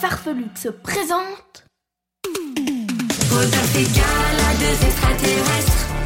Farfelux 0.00 0.48
se 0.56 0.70
Rodolphe 3.30 3.76
égal 3.76 4.36
à 4.48 4.54
deux 4.54 4.86
extraterrestres 4.86 5.99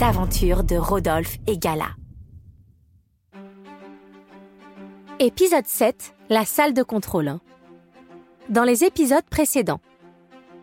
Les 0.00 0.06
aventures 0.06 0.64
de 0.64 0.76
Rodolphe 0.76 1.36
et 1.46 1.58
Gala. 1.58 1.90
Épisode 5.18 5.66
7, 5.66 6.14
la 6.30 6.46
salle 6.46 6.72
de 6.72 6.82
contrôle. 6.82 7.38
Dans 8.48 8.64
les 8.64 8.84
épisodes 8.84 9.24
précédents, 9.30 9.80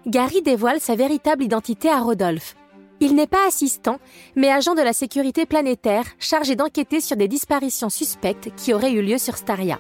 Gary 0.08 0.42
dévoile 0.42 0.80
sa 0.80 0.96
véritable 0.96 1.44
identité 1.44 1.90
à 1.90 2.00
Rodolphe. 2.00 2.56
Il 3.00 3.14
n'est 3.14 3.28
pas 3.28 3.48
assistant, 3.48 4.00
mais 4.36 4.50
agent 4.50 4.74
de 4.74 4.82
la 4.82 4.94
sécurité 4.94 5.46
planétaire 5.46 6.06
chargé 6.20 6.56
d'enquêter 6.56 7.00
sur 7.00 7.16
des 7.16 7.28
disparitions 7.28 7.90
suspectes 7.90 8.50
qui 8.56 8.74
auraient 8.74 8.94
eu 8.94 9.04
lieu 9.04 9.20
sur 9.20 9.38
Staria. 9.38 9.80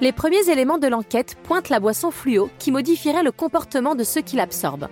Les 0.00 0.12
premiers 0.12 0.48
éléments 0.48 0.78
de 0.78 0.86
l'enquête 0.86 1.36
pointent 1.42 1.68
la 1.68 1.80
boisson 1.80 2.12
fluo 2.12 2.48
qui 2.60 2.70
modifierait 2.70 3.24
le 3.24 3.32
comportement 3.32 3.96
de 3.96 4.04
ceux 4.04 4.22
qui 4.22 4.36
l'absorbent. 4.36 4.88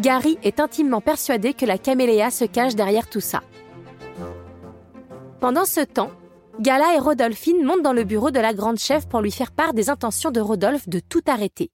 Gary 0.00 0.38
est 0.42 0.60
intimement 0.60 1.00
persuadé 1.00 1.54
que 1.54 1.64
la 1.64 1.78
caméléa 1.78 2.30
se 2.30 2.44
cache 2.44 2.74
derrière 2.74 3.08
tout 3.08 3.20
ça. 3.20 3.42
Pendant 5.40 5.64
ce 5.64 5.80
temps, 5.80 6.10
Gala 6.60 6.94
et 6.94 6.98
Rodolphine 6.98 7.64
montent 7.64 7.82
dans 7.82 7.92
le 7.92 8.04
bureau 8.04 8.30
de 8.30 8.40
la 8.40 8.52
grande 8.52 8.78
chef 8.78 9.08
pour 9.08 9.20
lui 9.20 9.30
faire 9.30 9.52
part 9.52 9.74
des 9.74 9.90
intentions 9.90 10.30
de 10.30 10.40
Rodolphe 10.40 10.88
de 10.88 11.00
tout 11.00 11.22
arrêter. 11.26 11.70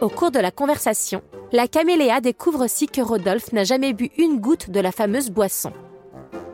Au 0.00 0.08
cours 0.08 0.30
de 0.30 0.38
la 0.38 0.50
conversation, 0.50 1.22
la 1.52 1.68
caméléa 1.68 2.20
découvre 2.20 2.64
aussi 2.64 2.86
que 2.86 3.00
Rodolphe 3.00 3.52
n'a 3.52 3.64
jamais 3.64 3.92
bu 3.92 4.10
une 4.18 4.40
goutte 4.40 4.70
de 4.70 4.80
la 4.80 4.92
fameuse 4.92 5.30
boisson. 5.30 5.72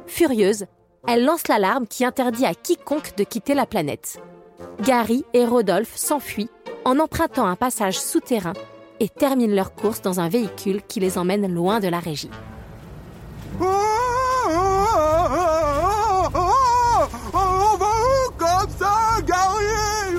Furieuse, 0.06 0.66
elle 1.06 1.25
lance 1.25 1.48
l'alarme 1.48 1.87
qui 1.87 2.05
interdit 2.05 2.47
à 2.47 2.55
quiconque 2.55 3.16
de 3.16 3.25
quitter 3.25 3.55
la 3.55 3.66
planète. 3.66 4.20
Gary 4.83 5.25
et 5.33 5.44
Rodolphe 5.44 5.97
s'enfuient 5.97 6.50
en 6.84 6.98
empruntant 6.98 7.47
un 7.47 7.56
passage 7.56 7.98
souterrain 7.98 8.53
et 9.01 9.09
terminent 9.09 9.55
leur 9.55 9.75
course 9.75 10.03
dans 10.03 10.21
un 10.21 10.29
véhicule 10.29 10.83
qui 10.87 11.01
les 11.01 11.19
emmène 11.19 11.53
loin 11.53 11.81
de 11.81 11.89
la 11.89 12.01
régie. 12.01 12.31
On 17.34 17.77
va 17.77 17.87
où 17.87 18.31
comme 18.39 18.71
ça, 18.78 19.21
Gary 19.27 20.19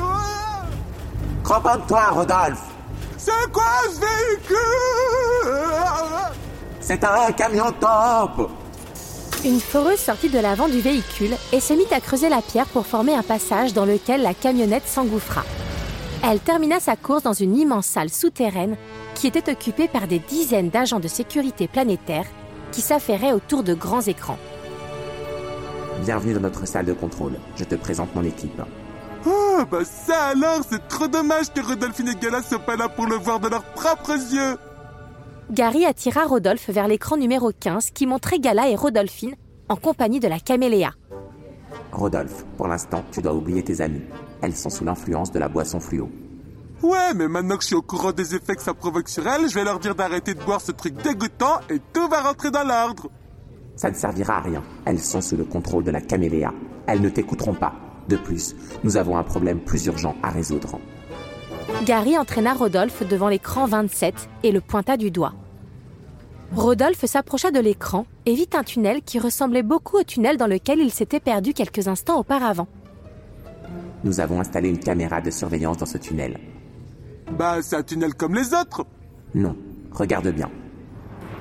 Repose-toi, 1.44 2.09
Rodolphe 2.12 2.64
C'est 3.18 3.52
quoi 3.52 3.64
ce 3.94 4.00
véhicule? 4.00 4.58
C'est 6.80 7.03
un 7.03 7.31
camion 7.31 7.72
top 7.80 8.50
Une 9.46 9.59
foreuse 9.59 10.00
sortit 10.00 10.30
de 10.30 10.40
l'avant 10.40 10.68
du 10.68 10.80
véhicule 10.81 11.36
et 11.52 11.59
se 11.59 11.74
mit 11.74 11.88
à 11.92 12.00
creuser 12.02 12.30
la 12.30 12.42
pierre 12.42 12.66
pour 12.68 12.86
former 12.86 13.14
un 13.14 13.24
passage 13.24 13.74
dans 13.74 13.86
lequel 13.86 14.22
la 14.22 14.34
camionnette 14.34 14.88
s'engouffra. 14.88 15.44
Elle 16.25 16.39
termina 16.39 16.79
sa 16.79 16.95
course 16.95 17.23
dans 17.23 17.34
une 17.34 17.57
immense 17.57 17.85
salle 17.85 18.09
souterraine 18.09 18.78
qui 19.13 19.28
était 19.28 19.51
occupée 19.51 19.89
par 19.89 20.07
des 20.07 20.19
dizaines 20.19 20.69
d'agents 20.69 21.01
de 21.01 21.09
sécurité 21.09 21.67
planétaire 21.67 22.25
qui 22.72 22.79
s'affairaient 22.79 23.34
autour 23.34 23.61
de 23.61 23.73
grands 23.73 24.01
écrans. 24.01 24.38
Bienvenue 26.06 26.34
dans 26.34 26.39
notre 26.39 26.66
salle 26.66 26.85
de 26.85 26.94
contrôle. 26.94 27.34
Je 27.57 27.66
te 27.66 27.75
présente 27.75 28.16
mon 28.16 28.23
équipe. 28.23 28.61
Ah, 29.25 29.66
bah 29.69 29.84
ça 29.84 30.28
alors, 30.28 30.61
c'est 30.69 30.88
trop 30.88 31.07
dommage 31.07 31.51
que 31.53 31.59
Rodolphine 31.59 32.07
et 32.07 32.16
Gala 32.16 32.41
soient 32.41 32.59
pas 32.59 32.78
là 32.78 32.88
pour 32.88 33.05
le 33.05 33.16
voir 33.16 33.41
de 33.41 33.50
leurs 33.50 33.66
propres 33.73 34.16
yeux 34.34 34.57
Gary 35.51 35.85
attira 35.85 36.25
Rodolphe 36.25 36.69
vers 36.69 36.88
l'écran 36.88 37.17
numéro 37.17 37.51
15 37.51 37.91
qui 37.91 38.07
montrait 38.07 38.40
Gala 38.40 38.69
et 38.69 38.75
Rodolphine 38.78 39.35
en 39.67 39.75
compagnie 39.75 40.22
de 40.22 40.29
la 40.29 40.40
caméléa. 40.40 40.94
Rodolphe, 41.91 42.45
pour 42.57 42.67
l'instant, 42.67 43.03
tu 43.11 43.22
dois 43.22 43.34
oublier 43.34 43.61
tes 43.61 43.81
amis. 43.81 44.01
Elles 44.44 44.58
sont 44.58 44.70
sous 44.70 44.84
l'influence 44.84 45.31
de 45.31 45.40
la 45.40 45.48
boisson 45.48 45.80
fluo. 45.80 46.09
Ouais, 46.81 47.14
mais 47.16 47.30
maintenant 47.30 47.56
que 47.56 47.62
je 47.62 47.68
suis 47.68 47.76
au 47.76 47.81
courant 47.81 48.12
des 48.12 48.36
effets 48.36 48.56
que 48.56 48.62
ça 48.62 48.74
provoque 48.74 49.08
sur 49.08 49.26
elles, 49.26 49.48
je 49.48 49.56
vais 49.56 49.64
leur 49.64 49.80
dire 49.80 49.96
d'arrêter 49.96 50.34
de 50.34 50.44
boire 50.44 50.59
ce 50.59 50.74
truc 50.74 51.02
dégoûtant 51.02 51.62
et 51.70 51.80
tout 51.94 52.09
va 52.09 52.22
rentrer 52.22 52.52
dans 52.52 52.68
l'ordre 52.68 53.09
Ça 53.78 53.90
ne 53.90 53.96
servira 53.96 54.40
à 54.40 54.42
rien. 54.42 54.62
Elles 54.84 55.00
sont 55.00 55.22
sous 55.22 55.38
le 55.38 55.46
contrôle 55.46 55.86
de 55.86 55.92
la 55.92 56.02
caméléa. 56.02 56.53
Elles 56.88 57.00
ne 57.00 57.08
t'écouteront 57.08 57.53
pas. 57.53 57.74
De 58.09 58.18
plus, 58.18 58.53
nous 58.84 58.98
avons 58.98 59.18
un 59.18 59.24
problème 59.24 59.62
plus 59.62 59.86
urgent 59.86 60.14
à 60.22 60.30
résoudre. 60.30 60.78
Gary 61.86 62.18
entraîna 62.18 62.53
Rodolphe 62.53 63.08
devant 63.08 63.30
l'écran 63.30 63.66
27 63.66 64.28
et 64.44 64.52
le 64.52 64.59
pointa 64.59 64.98
du 64.98 65.09
doigt. 65.09 65.32
Rodolphe 66.53 67.06
s'approcha 67.06 67.50
de 67.50 67.62
l'écran 67.62 68.06
et 68.26 68.36
vit 68.36 68.50
un 68.56 68.64
tunnel 68.64 69.03
qui 69.03 69.20
ressemblait 69.20 69.64
beaucoup 69.64 70.00
au 70.00 70.03
tunnel 70.03 70.36
dans 70.36 70.48
lequel 70.48 70.80
il 70.80 70.92
s'était 70.92 71.22
perdu 71.22 71.53
quelques 71.53 71.88
instants 71.88 72.20
auparavant. 72.20 72.68
Nous 74.03 74.19
avons 74.19 74.40
installé 74.40 74.69
une 74.69 74.80
caméra 74.80 75.22
de 75.22 75.31
surveillance 75.31 75.78
dans 75.78 75.86
ce 75.86 75.97
tunnel. 75.97 76.40
Bah, 77.38 77.62
c'est 77.62 77.75
un 77.78 77.84
tunnel 77.84 78.14
comme 78.14 78.36
les 78.36 78.53
autres 78.53 78.86
Non, 79.34 79.56
regarde 79.91 80.28
bien. 80.30 80.50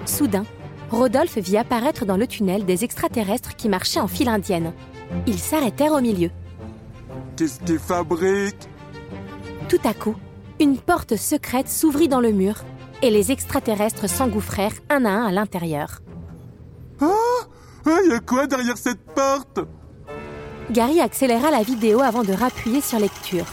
Soudain, 0.07 0.45
Rodolphe 0.91 1.39
vit 1.39 1.57
apparaître 1.57 2.05
dans 2.05 2.17
le 2.17 2.27
tunnel 2.27 2.65
des 2.65 2.85
extraterrestres 2.85 3.57
qui 3.57 3.69
marchaient 3.69 4.01
en 4.01 4.09
file 4.09 4.29
indienne. 4.29 4.73
Ils 5.27 5.39
s'arrêtèrent 5.39 5.93
au 5.93 6.01
milieu. 6.01 6.31
Qu'est-ce 7.37 7.61
qu'ils 7.61 7.79
fabriquent? 7.79 8.69
Tout 9.69 9.81
à 9.85 9.95
coup, 9.95 10.15
une 10.61 10.77
porte 10.79 11.17
secrète 11.17 11.69
s'ouvrit 11.69 12.09
dans 12.09 12.21
le 12.21 12.31
mur 12.33 12.57
et 13.03 13.11
les 13.11 13.33
extraterrestres 13.33 14.09
s'engouffrèrent 14.09 14.75
un 14.91 15.05
à 15.05 15.11
un 15.11 15.27
à 15.27 15.33
l'intérieur. 15.33 16.01
Ah 17.01 17.07
Il 17.87 18.11
y 18.11 18.15
a 18.15 18.21
quoi 18.21 18.47
derrière 18.47 18.79
cette 18.79 19.05
porte? 19.15 19.61
Gary 20.73 21.01
accéléra 21.01 21.51
la 21.51 21.63
vidéo 21.63 22.01
avant 22.01 22.23
de 22.23 22.33
rappuyer 22.33 22.81
sur 22.81 22.99
lecture. 22.99 23.45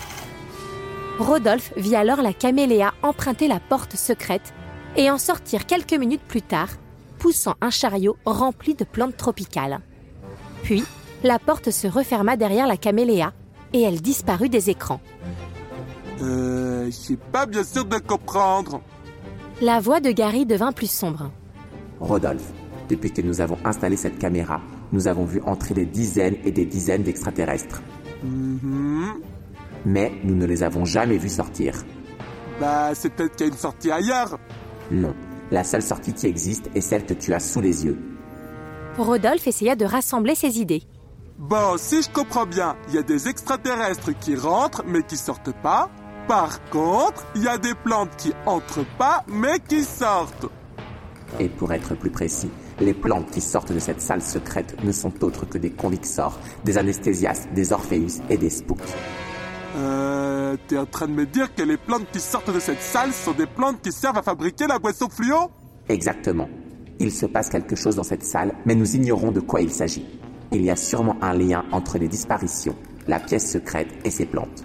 Rodolphe 1.20 1.74
vit 1.76 1.98
alors 1.98 2.22
la 2.22 2.32
caméléa 2.32 2.94
emprunter 3.04 3.50
la 3.50 3.60
porte 3.60 3.98
secrète 3.98 4.54
et 4.96 5.12
en 5.12 5.18
sortir 5.18 5.66
quelques 5.66 5.96
minutes 5.96 6.22
plus 6.26 6.42
tard, 6.42 6.70
poussant 7.18 7.56
un 7.60 7.72
chariot 7.72 8.16
rempli 8.24 8.74
de 8.74 8.86
plantes 8.86 9.18
tropicales. 9.18 9.82
Puis, 10.64 10.86
la 11.24 11.40
porte 11.40 11.72
se 11.72 11.88
referma 11.88 12.38
derrière 12.38 12.68
la 12.68 12.78
caméléa 12.78 13.34
et 13.74 13.82
elle 13.82 14.02
disparut 14.02 14.48
des 14.48 14.70
écrans. 14.70 15.02
Euh, 16.22 16.86
je 16.86 16.92
suis 16.92 17.18
pas 17.18 17.46
bien 17.46 17.66
sûr 17.66 17.84
de 17.84 17.98
comprendre. 17.98 18.82
La 19.62 19.82
voix 19.82 20.00
de 20.00 20.12
Gary 20.12 20.46
devint 20.46 20.72
plus 20.72 20.90
sombre. 20.90 21.32
Rodolphe, 22.00 22.54
depuis 22.88 23.12
que 23.12 23.22
nous 23.22 23.42
avons 23.42 23.58
installé 23.66 23.98
cette 23.98 24.20
caméra, 24.20 24.62
nous 24.92 25.08
avons 25.08 25.26
vu 25.26 25.42
entrer 25.46 25.74
des 25.74 25.86
dizaines 25.86 26.38
et 26.44 26.52
des 26.52 26.66
dizaines 26.66 27.04
d'extraterrestres. 27.04 27.82
Mhm. 28.24 29.22
Mais 29.86 30.12
nous 30.24 30.36
ne 30.36 30.46
les 30.46 30.64
avons 30.64 30.86
jamais 30.86 31.18
vus 31.18 31.30
sortir. 31.30 31.74
Bah, 32.60 32.92
c'est 32.94 33.10
peut-être 33.14 33.36
qu'il 33.36 33.48
y 33.48 33.50
a 33.50 33.54
une 33.54 33.58
sortie 33.58 33.92
ailleurs. 33.92 34.38
Non, 34.92 35.14
la 35.52 35.64
seule 35.64 35.82
sortie 35.82 36.14
qui 36.14 36.28
existe 36.28 36.70
est 36.76 36.82
celle 36.82 37.06
que 37.06 37.14
tu 37.14 37.34
as 37.34 37.40
sous 37.40 37.62
les 37.62 37.86
yeux. 37.86 37.98
Rodolphe 38.98 39.48
essaya 39.48 39.76
de 39.76 39.86
rassembler 39.86 40.36
ses 40.36 40.60
idées. 40.60 40.84
Bon, 41.38 41.78
si 41.78 42.02
je 42.02 42.10
comprends 42.10 42.46
bien, 42.46 42.76
il 42.90 42.96
y 42.96 42.98
a 42.98 43.02
des 43.02 43.30
extraterrestres 43.30 44.12
qui 44.20 44.36
rentrent 44.36 44.84
mais 44.86 45.04
qui 45.04 45.16
sortent 45.16 45.54
pas. 45.62 45.90
Par 46.28 46.62
contre, 46.70 47.26
il 47.34 47.44
y 47.44 47.48
a 47.48 47.58
des 47.58 47.74
plantes 47.74 48.16
qui 48.18 48.34
entrent 48.46 48.86
pas 48.98 49.24
mais 49.28 49.60
qui 49.66 49.84
sortent. 49.84 50.48
Et 51.40 51.48
pour 51.48 51.72
être 51.72 51.96
plus 51.96 52.10
précis, 52.10 52.50
les 52.80 52.94
plantes 52.94 53.30
qui 53.32 53.42
sortent 53.42 53.72
de 53.72 53.80
cette 53.80 54.02
salle 54.02 54.22
secrète 54.22 54.76
ne 54.84 54.92
sont 54.92 55.24
autres 55.24 55.46
que 55.46 55.58
des 55.58 55.72
convixors, 55.72 56.40
des 56.64 56.78
anesthésias, 56.78 57.48
des 57.54 57.74
orpheus 57.74 58.22
et 58.30 58.38
des 58.38 58.50
spooks. 58.50 58.80
Euh, 59.78 60.58
t'es 60.68 60.78
en 60.78 60.86
train 60.86 61.08
de 61.08 61.14
me 61.14 61.26
dire 61.26 61.54
que 61.54 61.62
les 61.62 61.78
plantes 61.78 62.08
qui 62.12 62.20
sortent 62.20 62.54
de 62.54 62.60
cette 62.60 62.82
salle 62.82 63.14
sont 63.14 63.34
des 63.34 63.46
plantes 63.46 63.82
qui 63.82 63.92
servent 63.92 64.18
à 64.18 64.24
fabriquer 64.24 64.68
la 64.68 64.80
boisson 64.80 65.08
fluo? 65.10 65.52
Exactement. 65.88 66.50
Il 67.00 67.12
se 67.12 67.26
passe 67.26 67.50
quelque 67.50 67.76
chose 67.76 67.96
dans 67.96 68.04
cette 68.04 68.24
salle, 68.24 68.54
mais 68.66 68.76
nous 68.76 68.96
ignorons 68.96 69.32
de 69.32 69.40
quoi 69.40 69.62
il 69.62 69.72
s'agit. 69.72 70.06
Il 70.52 70.64
y 70.64 70.70
a 70.70 70.76
sûrement 70.76 71.16
un 71.22 71.34
lien 71.34 71.64
entre 71.72 71.98
les 71.98 72.08
disparitions, 72.08 72.76
la 73.08 73.20
pièce 73.20 73.52
secrète 73.52 73.90
et 74.04 74.10
ces 74.10 74.26
plantes. 74.26 74.64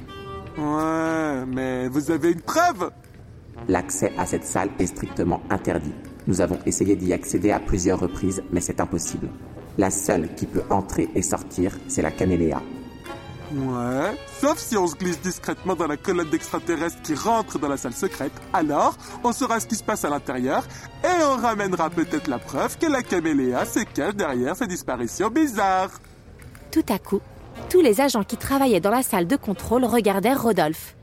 Ouais, 0.57 1.45
mais 1.47 1.89
vous 1.89 2.11
avez 2.11 2.33
une 2.33 2.41
preuve? 2.41 2.91
L'accès 3.69 4.13
à 4.19 4.27
cette 4.27 4.45
salle 4.45 4.71
est 4.79 4.87
strictement 4.87 5.43
interdit. 5.51 5.95
Nous 6.27 6.41
avons 6.41 6.59
essayé 6.65 6.97
d'y 6.97 7.13
accéder 7.13 7.51
à 7.51 7.61
plusieurs 7.61 8.01
reprises, 8.01 8.43
mais 8.51 8.61
c'est 8.61 8.81
impossible. 8.81 9.29
La 9.77 9.91
seule 9.91 10.35
qui 10.35 10.47
peut 10.47 10.63
entrer 10.71 11.09
et 11.15 11.23
sortir, 11.23 11.77
c'est 11.89 12.03
la 12.03 12.11
caméléa. 12.11 12.63
Ouais, 13.53 14.17
sauf 14.41 14.59
si 14.59 14.77
on 14.77 14.87
se 14.87 14.97
glisse 14.97 15.21
discrètement 15.21 15.77
dans 15.77 15.87
la 15.87 15.97
colonne 15.97 16.31
d'extraterrestres 16.31 17.03
qui 17.03 17.15
rentre 17.15 17.59
dans 17.59 17.69
la 17.69 17.77
salle 17.77 17.93
secrète, 17.93 18.33
alors 18.53 18.97
on 19.23 19.33
saura 19.33 19.61
ce 19.61 19.67
qui 19.67 19.77
se 19.77 19.85
passe 19.85 20.05
à 20.05 20.11
l'intérieur 20.11 20.65
et 21.05 21.23
on 21.25 21.37
ramènera 21.37 21.91
peut-être 21.91 22.27
la 22.27 22.39
preuve 22.39 22.79
que 22.79 22.87
la 22.87 23.03
caméléa 23.03 23.65
se 23.67 23.81
cache 23.81 24.15
derrière 24.15 24.57
ces 24.57 24.67
disparitions 24.67 25.29
bizarres. 25.29 26.01
Tout 26.73 26.87
à 26.89 26.99
coup, 26.99 27.21
tous 27.69 27.83
les 27.83 28.01
agents 28.01 28.25
qui 28.25 28.37
travaillaient 28.37 28.81
dans 28.81 28.91
la 28.91 29.03
salle 29.03 29.27
de 29.27 29.37
contrôle 29.37 29.85
regardèrent 29.85 30.43
Rodolphe. 30.43 30.97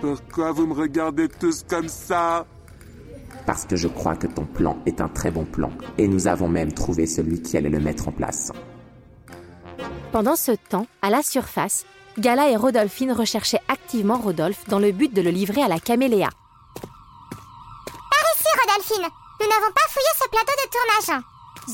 Pourquoi 0.00 0.52
vous 0.52 0.66
me 0.66 0.74
regardez 0.74 1.28
tous 1.28 1.64
comme 1.68 1.88
ça? 1.88 2.46
Parce 3.50 3.64
que 3.64 3.74
je 3.74 3.88
crois 3.88 4.14
que 4.14 4.28
ton 4.28 4.44
plan 4.44 4.78
est 4.86 5.00
un 5.00 5.08
très 5.08 5.32
bon 5.32 5.44
plan, 5.44 5.72
et 5.98 6.06
nous 6.06 6.28
avons 6.28 6.46
même 6.46 6.72
trouvé 6.72 7.04
celui 7.04 7.42
qui 7.42 7.56
allait 7.56 7.68
le 7.68 7.80
mettre 7.80 8.06
en 8.06 8.12
place. 8.12 8.52
Pendant 10.12 10.36
ce 10.36 10.52
temps, 10.52 10.86
à 11.02 11.10
la 11.10 11.24
surface, 11.24 11.84
Gala 12.16 12.48
et 12.48 12.54
Rodolphine 12.54 13.10
recherchaient 13.10 13.60
activement 13.66 14.18
Rodolphe 14.18 14.68
dans 14.68 14.78
le 14.78 14.92
but 14.92 15.12
de 15.12 15.20
le 15.20 15.30
livrer 15.30 15.64
à 15.64 15.66
la 15.66 15.80
caméléa. 15.80 16.28
Par 16.76 18.24
ici, 18.36 18.46
Rodolphine. 18.54 19.08
Nous 19.40 19.48
n'avons 19.48 19.72
pas 19.74 19.88
fouillé 19.88 20.12
ce 20.14 20.28
plateau 20.28 20.54
de 20.54 20.70
tournage. 20.70 21.24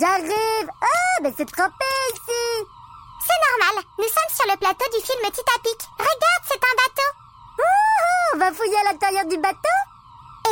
J'arrive. 0.00 0.70
Oh, 0.80 1.22
mais 1.24 1.34
c'est 1.36 1.44
trempé 1.44 1.84
ici. 2.14 2.64
C'est 3.20 3.40
normal. 3.52 3.84
Nous 3.98 4.04
sommes 4.04 4.34
sur 4.34 4.46
le 4.50 4.56
plateau 4.56 4.86
du 4.96 5.04
film 5.04 5.20
Titapic. 5.24 5.80
Regarde, 5.98 6.44
c'est 6.48 6.54
un 6.54 6.76
bateau. 6.88 7.10
Ouh, 7.58 8.34
on 8.34 8.38
va 8.38 8.50
fouiller 8.50 8.78
à 8.78 8.92
l'intérieur 8.92 9.26
du 9.26 9.36
bateau 9.36 9.76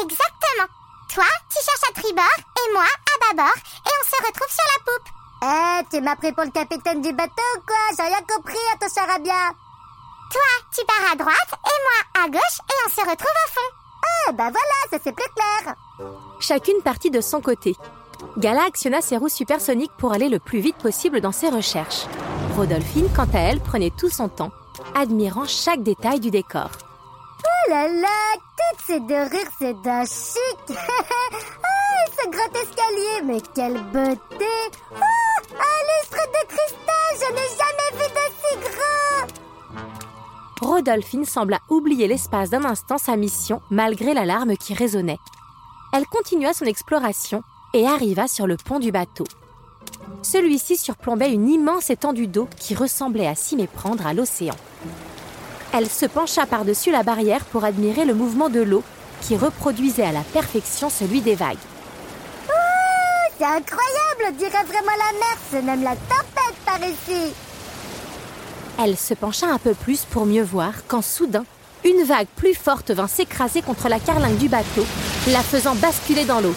Exactement. 0.03 0.84
Toi, 1.15 1.25
tu 1.49 1.59
cherches 1.63 1.91
à 1.91 2.01
tribord 2.01 2.39
et 2.59 2.73
moi 2.73 2.83
à 2.83 3.35
bâbord 3.35 3.55
et 3.55 3.91
on 4.03 4.05
se 4.05 4.27
retrouve 4.27 4.51
sur 4.51 4.65
la 4.75 4.83
poupe. 4.85 5.09
Eh, 5.45 5.85
tu 5.89 6.01
m'as 6.03 6.17
pris 6.17 6.33
pour 6.33 6.43
le 6.43 6.51
capitaine 6.51 7.03
du 7.03 7.13
bateau 7.13 7.43
ou 7.57 7.61
quoi 7.65 7.77
J'ai 7.97 8.03
rien 8.03 8.23
compris 8.29 8.59
à 8.73 8.79
ton 8.79 8.93
charabia. 8.93 9.53
Toi, 10.33 10.51
tu 10.75 10.85
pars 10.85 11.13
à 11.13 11.15
droite 11.15 11.53
et 11.53 11.79
moi 11.87 12.25
à 12.25 12.29
gauche 12.29 12.59
et 12.69 12.75
on 12.85 12.91
se 12.91 13.01
retrouve 13.09 13.39
au 13.47 13.53
fond. 13.53 13.77
Ah, 14.03 14.33
bah 14.33 14.51
voilà, 14.51 14.91
ça 14.91 14.99
c'est 15.05 15.13
plus 15.13 15.31
clair. 15.37 15.77
Chacune 16.41 16.83
partit 16.83 17.13
de 17.13 17.21
son 17.21 17.41
côté. 17.41 17.77
Gala 18.37 18.65
actionna 18.65 19.01
ses 19.01 19.17
roues 19.17 19.29
supersoniques 19.29 19.97
pour 19.97 20.13
aller 20.13 20.29
le 20.29 20.41
plus 20.41 20.59
vite 20.59 20.79
possible 20.79 21.21
dans 21.21 21.31
ses 21.31 21.49
recherches. 21.49 22.07
Rodolphine, 22.57 23.09
quant 23.15 23.29
à 23.33 23.39
elle, 23.39 23.61
prenait 23.61 23.93
tout 23.97 24.11
son 24.11 24.29
temps, 24.29 24.51
admirant 24.97 25.47
chaque 25.47 25.85
détail 25.85 26.19
du 26.19 26.33
décor. 26.33 26.71
Là 27.69 27.89
là, 27.89 28.09
toutes 28.37 28.87
ces 28.87 29.01
dorures, 29.01 29.51
c'est 29.59 29.81
d'un 29.83 30.05
chic. 30.05 30.59
oh, 30.69 30.75
ce 32.19 32.29
grand 32.29 32.53
escalier, 32.61 33.23
mais 33.25 33.41
quelle 33.55 33.81
beauté. 33.85 34.45
Oh, 34.93 34.97
un 35.55 35.81
lustre 35.89 36.27
de 36.29 36.47
cristal, 36.47 37.11
je 37.15 37.33
n'ai 37.33 37.49
jamais 37.57 37.91
vu 37.95 38.07
d'aussi 38.13 38.55
grand. 38.71 40.69
Rodolphine 40.69 41.25
sembla 41.25 41.61
oublier 41.71 42.07
l'espace 42.07 42.51
d'un 42.51 42.65
instant 42.65 42.99
sa 42.99 43.17
mission 43.17 43.63
malgré 43.71 44.13
l'alarme 44.13 44.57
qui 44.57 44.75
résonnait. 44.75 45.19
Elle 45.95 46.07
continua 46.07 46.53
son 46.53 46.67
exploration 46.67 47.43
et 47.73 47.87
arriva 47.87 48.29
sur 48.29 48.47
le 48.47 48.57
pont 48.57 48.79
du 48.79 48.93
bateau. 48.93 49.25
Celui-ci 50.23 50.77
surplombait 50.77 51.33
une 51.33 51.49
immense 51.49 51.89
étendue 51.89 52.27
d'eau 52.27 52.49
qui 52.59 52.75
ressemblait 52.75 53.27
à 53.27 53.35
s'y 53.35 53.57
méprendre 53.57 54.07
à 54.07 54.13
l'océan. 54.13 54.55
Elle 55.77 55.91
se 55.91 56.07
pencha 56.07 56.47
par-dessus 56.47 56.93
la 56.93 57.03
barrière 57.03 57.45
pour 57.47 57.65
admirer 57.65 58.05
le 58.05 58.15
mouvement 58.15 58.49
de 58.49 58.61
l'eau 58.61 58.85
qui 59.21 59.37
reproduisait 59.37 60.05
à 60.05 60.13
la 60.13 60.21
perfection 60.21 60.89
celui 60.89 61.21
des 61.21 61.35
vagues. 61.35 61.57
Oh, 62.49 62.53
c'est 63.37 63.45
incroyable, 63.45 64.25
on 64.29 64.33
dirait 64.39 64.63
vraiment 64.63 64.93
la 64.97 65.19
mer, 65.19 65.37
c'est 65.51 65.63
même 65.63 65.83
la 65.83 65.97
tempête 65.97 66.55
par 66.65 66.79
ici. 66.79 67.35
Elle 68.85 68.97
se 68.97 69.15
pencha 69.15 69.49
un 69.49 69.59
peu 69.59 69.75
plus 69.75 70.03
pour 70.03 70.27
mieux 70.27 70.45
voir 70.45 70.75
quand 70.87 71.03
soudain, 71.03 71.45
une 71.85 72.05
vague 72.05 72.29
plus 72.37 72.55
forte 72.55 72.93
vint 72.93 73.09
s'écraser 73.09 73.61
contre 73.61 73.89
la 73.89 73.99
carlingue 73.99 74.39
du 74.39 74.49
bateau, 74.49 74.87
la 75.27 75.43
faisant 75.43 75.75
basculer 75.75 76.25
dans 76.25 76.41
l'eau. 76.41 76.55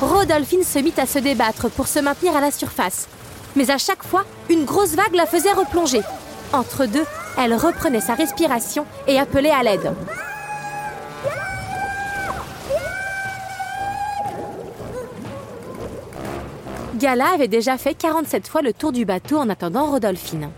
Rodolphine 0.00 0.62
se 0.62 0.78
mit 0.78 0.94
à 0.98 1.06
se 1.06 1.18
débattre 1.18 1.68
pour 1.68 1.88
se 1.88 1.98
maintenir 1.98 2.36
à 2.36 2.40
la 2.40 2.52
surface. 2.52 3.08
Mais 3.56 3.70
à 3.70 3.78
chaque 3.78 4.04
fois, 4.04 4.24
une 4.48 4.64
grosse 4.64 4.94
vague 4.94 5.14
la 5.14 5.26
faisait 5.26 5.52
replonger. 5.52 6.02
Entre 6.52 6.86
deux, 6.86 7.04
elle 7.38 7.54
reprenait 7.54 8.00
sa 8.00 8.14
respiration 8.14 8.86
et 9.06 9.18
appelait 9.18 9.50
à 9.50 9.62
l'aide. 9.62 9.94
Gala 16.96 17.28
avait 17.32 17.48
déjà 17.48 17.78
fait 17.78 17.94
47 17.94 18.46
fois 18.46 18.60
le 18.60 18.74
tour 18.74 18.92
du 18.92 19.06
bateau 19.06 19.38
en 19.38 19.48
attendant 19.48 19.86
Rodolphine. 19.86 20.50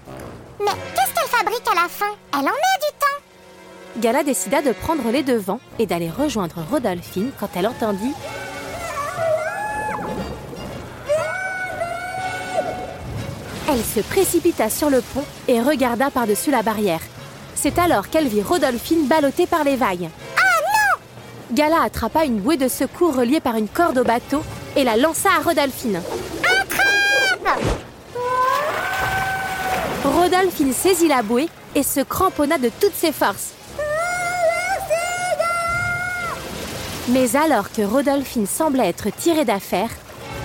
Mais 0.58 0.72
qu'est-ce 0.94 1.14
qu'elle 1.14 1.30
fabrique 1.30 1.68
à 1.70 1.74
la 1.80 1.88
fin? 1.88 2.12
Elle 2.32 2.40
en 2.40 2.42
met 2.42 2.80
du 2.80 2.98
temps. 2.98 4.00
Gala 4.00 4.24
décida 4.24 4.60
de 4.60 4.72
prendre 4.72 5.08
les 5.12 5.22
devants 5.22 5.60
et 5.78 5.86
d'aller 5.86 6.10
rejoindre 6.10 6.56
Rodolphine 6.68 7.30
quand 7.38 7.48
elle 7.54 7.68
entendit 7.68 8.12
Elle 13.72 13.82
se 13.82 14.06
précipita 14.06 14.68
sur 14.68 14.90
le 14.90 15.00
pont 15.00 15.24
et 15.48 15.58
regarda 15.62 16.10
par-dessus 16.10 16.50
la 16.50 16.62
barrière. 16.62 17.00
C'est 17.54 17.78
alors 17.78 18.10
qu'elle 18.10 18.28
vit 18.28 18.42
Rodolphine 18.42 19.06
ballottée 19.06 19.46
par 19.46 19.64
les 19.64 19.76
vagues. 19.76 20.10
Ah 20.36 20.60
non 20.60 21.00
Gala 21.56 21.82
attrapa 21.82 22.26
une 22.26 22.38
bouée 22.38 22.58
de 22.58 22.68
secours 22.68 23.16
reliée 23.16 23.40
par 23.40 23.56
une 23.56 23.68
corde 23.68 23.96
au 23.96 24.04
bateau 24.04 24.42
et 24.76 24.84
la 24.84 24.98
lança 24.98 25.30
à 25.38 25.42
Rodolphine. 25.42 26.02
Attrape 26.44 27.60
Rodolphine 30.04 30.74
saisit 30.74 31.08
la 31.08 31.22
bouée 31.22 31.48
et 31.74 31.82
se 31.82 32.00
cramponna 32.00 32.58
de 32.58 32.70
toutes 32.78 32.94
ses 32.94 33.12
forces. 33.12 33.52
Mais 37.08 37.36
alors 37.36 37.72
que 37.72 37.80
Rodolphine 37.80 38.46
semblait 38.46 38.90
être 38.90 39.08
tirée 39.16 39.46
d'affaire, 39.46 39.88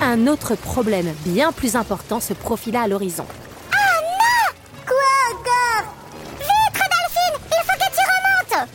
un 0.02 0.28
autre 0.28 0.56
problème 0.56 1.14
bien 1.26 1.52
plus 1.52 1.76
important 1.76 2.20
se 2.20 2.34
profila 2.34 2.84
à 2.84 2.88
l'horizon. 2.88 3.26
Ah 3.72 4.02
non 4.02 4.56
Quoi 4.86 4.96
encore? 5.34 5.94
Vite, 6.40 6.74
Rodolphine 6.74 7.48
Il 7.52 7.64
faut 7.64 7.78
que 7.78 7.96
tu 7.96 8.04
remontes 8.14 8.70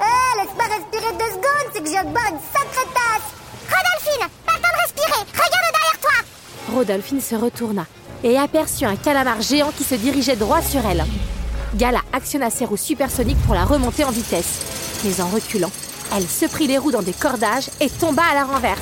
Eh, 0.00 0.40
laisse-moi 0.40 0.64
respirer 0.64 1.12
deux 1.12 1.30
secondes, 1.32 1.70
c'est 1.72 1.80
que 1.80 1.88
de 1.88 2.12
boire 2.12 2.28
une 2.30 2.38
sacrée 2.52 2.88
tasse 2.94 3.28
Rodolphine, 3.68 4.28
pas 4.46 4.52
le 4.54 4.60
temps 4.60 4.68
de 4.72 4.82
respirer 4.82 5.20
Regarde 5.32 5.72
derrière 5.72 5.98
toi 6.00 6.74
Rodolphine 6.74 7.20
se 7.20 7.34
retourna 7.34 7.86
et 8.24 8.36
aperçut 8.38 8.84
un 8.84 8.96
calamar 8.96 9.40
géant 9.40 9.70
qui 9.76 9.84
se 9.84 9.94
dirigeait 9.94 10.34
droit 10.36 10.60
sur 10.60 10.84
elle. 10.86 11.04
Gala 11.76 12.00
actionna 12.12 12.50
ses 12.50 12.64
roues 12.64 12.76
supersoniques 12.76 13.40
pour 13.44 13.54
la 13.54 13.64
remonter 13.64 14.02
en 14.04 14.10
vitesse. 14.10 14.58
Mais 15.04 15.20
en 15.20 15.28
reculant, 15.28 15.70
elle 16.16 16.26
se 16.26 16.46
prit 16.46 16.66
les 16.66 16.78
roues 16.78 16.90
dans 16.90 17.02
des 17.02 17.12
cordages 17.12 17.70
et 17.80 17.88
tomba 17.88 18.22
à 18.24 18.34
la 18.34 18.44
renverse. 18.44 18.80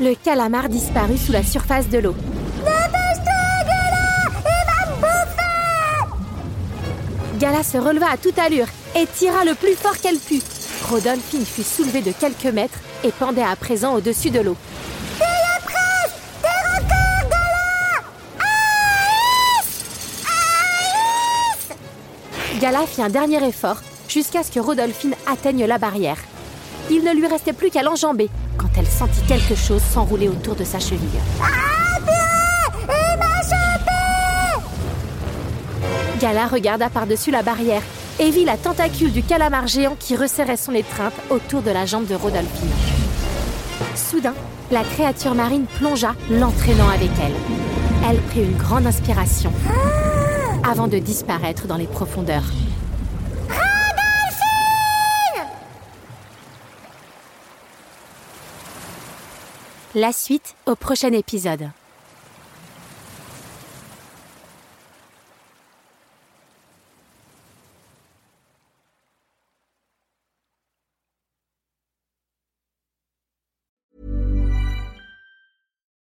Le 0.00 0.14
calamar 0.14 0.68
disparut 0.68 1.18
sous 1.18 1.30
la 1.30 1.44
surface 1.44 1.88
de 1.88 1.98
l'eau. 1.98 2.16
Gala 7.38 7.62
se 7.62 7.78
releva 7.78 8.10
à 8.10 8.16
toute 8.16 8.38
allure 8.38 8.66
et 8.96 9.06
tira 9.06 9.44
le 9.44 9.54
plus 9.54 9.74
fort 9.74 9.96
qu'elle 9.98 10.18
put. 10.18 10.42
Rodolphine 10.88 11.44
fut 11.44 11.62
soulevée 11.62 12.00
de 12.00 12.10
quelques 12.10 12.52
mètres 12.52 12.78
et 13.04 13.12
pendait 13.12 13.44
à 13.44 13.54
présent 13.54 13.94
au-dessus 13.94 14.30
de 14.30 14.40
l'eau. 14.40 14.56
Gala 22.60 22.86
fit 22.86 23.02
un 23.02 23.10
dernier 23.10 23.46
effort 23.46 23.80
jusqu'à 24.08 24.42
ce 24.42 24.50
que 24.50 24.60
Rodolphine 24.60 25.14
atteigne 25.26 25.66
la 25.66 25.78
barrière. 25.78 26.18
Il 26.90 27.04
ne 27.04 27.12
lui 27.12 27.26
restait 27.26 27.52
plus 27.52 27.70
qu'à 27.70 27.82
l'enjamber 27.82 28.28
quand 28.56 28.68
elle 28.76 28.86
sentit 28.86 29.22
quelque 29.22 29.54
chose 29.54 29.82
s'enrouler 29.82 30.28
autour 30.28 30.54
de 30.54 30.64
sa 30.64 30.78
cheville. 30.78 31.20
Gala 36.20 36.46
regarda 36.46 36.88
par-dessus 36.88 37.30
la 37.30 37.42
barrière 37.42 37.82
et 38.18 38.30
vit 38.30 38.44
la 38.44 38.56
tentacule 38.56 39.12
du 39.12 39.22
calamar 39.22 39.66
géant 39.66 39.96
qui 39.98 40.16
resserrait 40.16 40.56
son 40.56 40.72
étreinte 40.72 41.14
autour 41.30 41.62
de 41.62 41.70
la 41.70 41.86
jambe 41.86 42.06
de 42.06 42.14
Rodolphine. 42.14 42.70
Soudain, 43.94 44.34
la 44.70 44.84
créature 44.84 45.34
marine 45.34 45.66
plongea, 45.78 46.14
l'entraînant 46.30 46.88
avec 46.88 47.10
elle. 47.22 47.34
Elle 48.08 48.20
prit 48.22 48.42
une 48.42 48.56
grande 48.56 48.86
inspiration 48.86 49.52
avant 50.68 50.88
de 50.88 50.98
disparaître 50.98 51.66
dans 51.66 51.76
les 51.76 51.86
profondeurs. 51.86 52.44
La 59.96 60.10
suite 60.12 60.56
au 60.66 60.74
prochain 60.74 61.12
épisode. 61.12 61.70